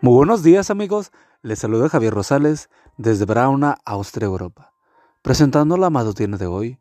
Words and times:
Muy 0.00 0.14
buenos 0.14 0.44
días 0.44 0.70
amigos, 0.70 1.10
les 1.42 1.58
saluda 1.58 1.88
Javier 1.88 2.14
Rosales 2.14 2.70
desde 2.98 3.24
Brauna, 3.24 3.78
Austria, 3.84 4.26
Europa, 4.26 4.72
presentando 5.22 5.76
la 5.76 5.90
matutina 5.90 6.36
de 6.36 6.46
hoy, 6.46 6.78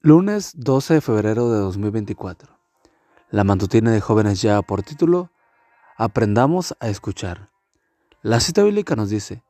lunes 0.00 0.50
12 0.56 0.94
de 0.94 1.00
febrero 1.00 1.48
de 1.52 1.60
2024. 1.60 2.58
La 3.30 3.44
matutina 3.44 3.92
de 3.92 4.00
jóvenes 4.00 4.42
ya 4.42 4.60
por 4.62 4.82
título, 4.82 5.30
Aprendamos 5.96 6.74
a 6.80 6.88
escuchar. 6.88 7.50
La 8.20 8.40
cita 8.40 8.64
bíblica 8.64 8.96
nos 8.96 9.08
dice, 9.08 9.44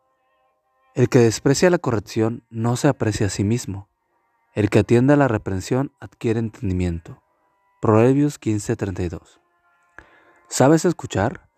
El 0.94 1.08
que 1.08 1.20
desprecia 1.20 1.70
la 1.70 1.78
corrección 1.78 2.44
no 2.50 2.76
se 2.76 2.88
aprecia 2.88 3.28
a 3.28 3.30
sí 3.30 3.44
mismo, 3.44 3.88
el 4.52 4.68
que 4.68 4.80
atiende 4.80 5.14
a 5.14 5.16
la 5.16 5.26
reprensión 5.26 5.94
adquiere 6.00 6.40
entendimiento. 6.40 7.22
Proverbios 7.80 8.38
15:32. 8.38 9.40
¿Sabes 10.48 10.84
escuchar? 10.84 11.48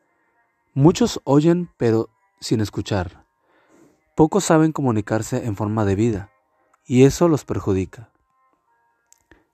Muchos 0.77 1.21
oyen 1.23 1.71
pero 1.77 2.11
sin 2.41 2.61
escuchar. 2.61 3.25
Pocos 4.17 4.43
saben 4.43 4.73
comunicarse 4.73 5.47
en 5.47 5.55
forma 5.55 5.85
de 5.85 5.95
vida 5.95 6.33
y 6.85 7.05
eso 7.05 7.29
los 7.29 7.45
perjudica. 7.45 8.11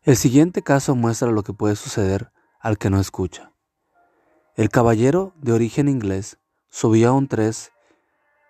El 0.02 0.16
siguiente 0.16 0.62
caso 0.62 0.94
muestra 0.94 1.30
lo 1.30 1.42
que 1.42 1.52
puede 1.52 1.76
suceder 1.76 2.32
al 2.58 2.78
que 2.78 2.88
no 2.88 2.98
escucha. 2.98 3.52
El 4.56 4.70
caballero 4.70 5.34
de 5.36 5.52
origen 5.52 5.88
inglés 5.88 6.38
subió 6.70 7.10
a 7.10 7.12
un, 7.12 7.28
tres, 7.28 7.70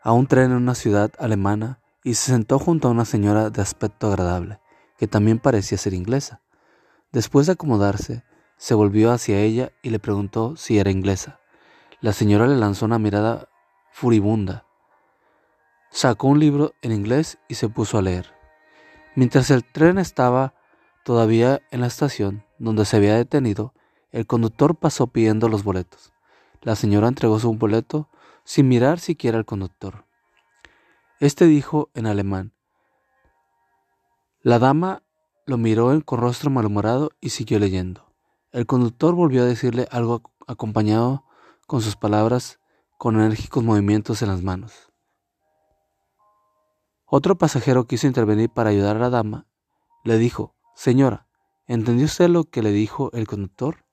a 0.00 0.12
un 0.12 0.28
tren 0.28 0.52
en 0.52 0.58
una 0.58 0.76
ciudad 0.76 1.10
alemana 1.18 1.80
y 2.04 2.14
se 2.14 2.30
sentó 2.30 2.60
junto 2.60 2.86
a 2.86 2.92
una 2.92 3.04
señora 3.04 3.50
de 3.50 3.62
aspecto 3.62 4.06
agradable, 4.06 4.60
que 4.96 5.08
también 5.08 5.40
parecía 5.40 5.76
ser 5.76 5.92
inglesa. 5.92 6.40
Después 7.10 7.48
de 7.48 7.54
acomodarse, 7.54 8.22
se 8.58 8.74
volvió 8.74 9.10
hacia 9.10 9.40
ella 9.40 9.72
y 9.82 9.90
le 9.90 9.98
preguntó 9.98 10.54
si 10.56 10.78
era 10.78 10.92
inglesa. 10.92 11.39
La 12.00 12.14
señora 12.14 12.46
le 12.46 12.56
lanzó 12.56 12.86
una 12.86 12.98
mirada 12.98 13.48
furibunda. 13.92 14.64
Sacó 15.90 16.28
un 16.28 16.40
libro 16.40 16.72
en 16.80 16.92
inglés 16.92 17.38
y 17.46 17.56
se 17.56 17.68
puso 17.68 17.98
a 17.98 18.02
leer. 18.02 18.32
Mientras 19.16 19.50
el 19.50 19.64
tren 19.64 19.98
estaba 19.98 20.54
todavía 21.04 21.60
en 21.70 21.82
la 21.82 21.88
estación 21.88 22.44
donde 22.58 22.86
se 22.86 22.96
había 22.96 23.16
detenido, 23.16 23.74
el 24.12 24.26
conductor 24.26 24.76
pasó 24.76 25.08
pidiendo 25.08 25.50
los 25.50 25.62
boletos. 25.62 26.14
La 26.62 26.74
señora 26.74 27.08
entregó 27.08 27.38
su 27.38 27.52
boleto 27.52 28.08
sin 28.44 28.68
mirar 28.68 28.98
siquiera 28.98 29.36
al 29.36 29.44
conductor. 29.44 30.06
Este 31.20 31.44
dijo 31.44 31.90
en 31.92 32.06
alemán. 32.06 32.54
La 34.40 34.58
dama 34.58 35.02
lo 35.44 35.58
miró 35.58 36.00
con 36.06 36.18
rostro 36.18 36.50
malhumorado 36.50 37.10
y 37.20 37.30
siguió 37.30 37.58
leyendo. 37.58 38.14
El 38.52 38.64
conductor 38.64 39.14
volvió 39.14 39.42
a 39.42 39.46
decirle 39.46 39.86
algo 39.90 40.22
acompañado 40.46 41.24
con 41.70 41.82
sus 41.82 41.94
palabras 41.94 42.58
con 42.98 43.14
enérgicos 43.14 43.62
movimientos 43.62 44.22
en 44.22 44.28
las 44.28 44.42
manos. 44.42 44.90
Otro 47.06 47.38
pasajero 47.38 47.84
quiso 47.84 48.08
intervenir 48.08 48.50
para 48.50 48.70
ayudar 48.70 48.96
a 48.96 48.98
la 48.98 49.08
dama. 49.08 49.46
Le 50.02 50.18
dijo, 50.18 50.56
Señora, 50.74 51.28
¿entendió 51.68 52.06
usted 52.06 52.28
lo 52.28 52.42
que 52.42 52.62
le 52.62 52.72
dijo 52.72 53.12
el 53.12 53.28
conductor? 53.28 53.84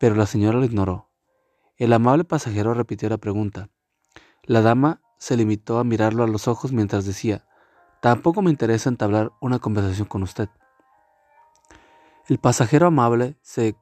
Pero 0.00 0.16
la 0.16 0.26
señora 0.26 0.58
lo 0.58 0.64
ignoró. 0.64 1.08
El 1.76 1.92
amable 1.92 2.24
pasajero 2.24 2.74
repitió 2.74 3.08
la 3.08 3.18
pregunta. 3.18 3.70
La 4.42 4.60
dama 4.60 5.00
se 5.16 5.36
limitó 5.36 5.78
a 5.78 5.84
mirarlo 5.84 6.24
a 6.24 6.26
los 6.26 6.48
ojos 6.48 6.72
mientras 6.72 7.04
decía, 7.04 7.46
Tampoco 8.02 8.42
me 8.42 8.50
interesa 8.50 8.88
entablar 8.88 9.30
una 9.40 9.60
conversación 9.60 10.08
con 10.08 10.24
usted. 10.24 10.48
El 12.26 12.38
pasajero 12.38 12.88
amable 12.88 13.38
se 13.40 13.76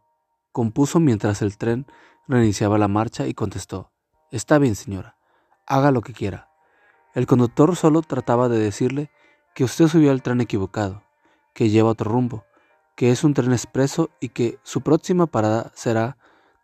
compuso 0.52 1.00
mientras 1.00 1.40
el 1.40 1.56
tren 1.56 1.86
reiniciaba 2.28 2.78
la 2.78 2.88
marcha 2.88 3.26
y 3.26 3.34
contestó, 3.34 3.90
Está 4.30 4.58
bien, 4.58 4.74
señora, 4.74 5.16
haga 5.66 5.90
lo 5.90 6.00
que 6.00 6.12
quiera. 6.12 6.48
El 7.14 7.26
conductor 7.26 7.76
solo 7.76 8.02
trataba 8.02 8.48
de 8.48 8.58
decirle 8.58 9.10
que 9.54 9.64
usted 9.64 9.88
subió 9.88 10.10
al 10.10 10.22
tren 10.22 10.40
equivocado, 10.40 11.02
que 11.52 11.68
lleva 11.68 11.90
otro 11.90 12.10
rumbo, 12.10 12.44
que 12.96 13.10
es 13.10 13.24
un 13.24 13.34
tren 13.34 13.52
expreso 13.52 14.10
y 14.20 14.30
que 14.30 14.58
su 14.62 14.80
próxima 14.80 15.26
parada 15.26 15.72
será 15.74 16.16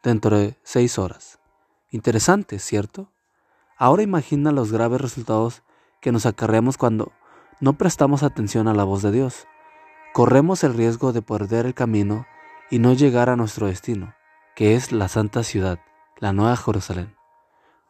dentro 0.02 0.38
de 0.38 0.56
seis 0.62 0.98
horas. 0.98 1.38
Interesante, 1.90 2.58
¿cierto? 2.58 3.12
Ahora 3.76 4.02
imagina 4.02 4.52
los 4.52 4.72
graves 4.72 5.00
resultados 5.00 5.62
que 6.00 6.12
nos 6.12 6.24
acarreamos 6.24 6.78
cuando 6.78 7.12
no 7.60 7.74
prestamos 7.74 8.22
atención 8.22 8.68
a 8.68 8.74
la 8.74 8.84
voz 8.84 9.02
de 9.02 9.12
Dios. 9.12 9.46
Corremos 10.14 10.64
el 10.64 10.74
riesgo 10.74 11.12
de 11.12 11.22
perder 11.22 11.66
el 11.66 11.74
camino 11.74 12.26
y 12.70 12.78
no 12.78 12.94
llegar 12.94 13.28
a 13.28 13.36
nuestro 13.36 13.66
destino 13.66 14.14
que 14.58 14.74
es 14.74 14.90
la 14.90 15.06
santa 15.06 15.44
ciudad, 15.44 15.78
la 16.18 16.32
nueva 16.32 16.56
Jerusalén. 16.56 17.14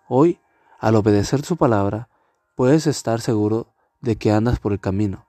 Hoy, 0.06 0.38
al 0.78 0.96
obedecer 0.96 1.42
su 1.42 1.56
palabra, 1.56 2.10
puedes 2.56 2.86
estar 2.86 3.22
seguro 3.22 3.72
de 4.02 4.16
que 4.16 4.32
andas 4.32 4.60
por 4.60 4.74
el 4.74 4.78
camino, 4.78 5.26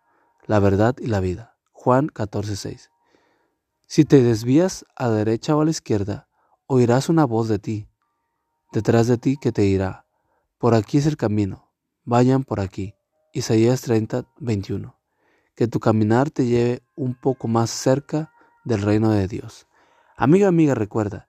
la 0.48 0.60
verdad 0.60 0.98
y 1.00 1.08
la 1.08 1.22
vida. 1.22 1.56
Juan 1.72 2.10
14:6. 2.10 2.90
Si 3.88 4.04
te 4.04 4.22
desvías 4.22 4.86
a 4.98 5.08
la 5.08 5.14
derecha 5.14 5.56
o 5.56 5.62
a 5.62 5.64
la 5.64 5.72
izquierda, 5.72 6.28
oirás 6.68 7.08
una 7.08 7.24
voz 7.24 7.48
de 7.48 7.58
ti, 7.58 7.88
detrás 8.74 9.08
de 9.08 9.18
ti 9.18 9.38
que 9.38 9.54
te 9.54 9.62
dirá, 9.62 10.06
por 10.58 10.74
aquí 10.74 10.98
es 10.98 11.06
el 11.06 11.16
camino, 11.16 11.72
vayan 12.04 12.44
por 12.44 12.60
aquí. 12.60 12.96
Isaías 13.32 13.80
30, 13.80 14.26
Que 15.56 15.70
tu 15.70 15.80
caminar 15.80 16.32
te 16.32 16.46
lleve 16.46 16.84
un 16.98 17.16
poco 17.16 17.48
más 17.48 17.70
cerca 17.70 18.34
del 18.66 18.82
reino 18.82 19.12
de 19.12 19.30
Dios. 19.30 19.68
Amiga, 20.18 20.50
amiga, 20.50 20.76
recuerda, 20.76 21.29